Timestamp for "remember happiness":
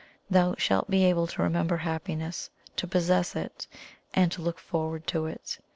1.43-2.49